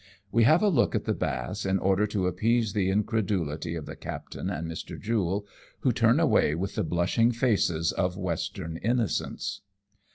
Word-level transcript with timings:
We 0.31 0.45
have 0.45 0.63
a 0.63 0.67
look 0.67 0.95
at 0.95 1.05
the 1.05 1.13
baths 1.13 1.63
in 1.63 1.77
order 1.77 2.07
to 2.07 2.25
appease 2.25 2.73
the 2.73 2.89
incredulity 2.89 3.75
of 3.75 3.85
the 3.85 3.95
captain 3.95 4.49
and 4.49 4.67
Mr. 4.67 4.99
Jule, 4.99 5.45
who 5.81 5.91
turn 5.91 6.19
away 6.19 6.55
with 6.55 6.73
the 6.73 6.83
blushing 6.83 7.31
faces 7.31 7.91
of 7.91 8.17
Western 8.17 8.77
innocence. 8.77 9.61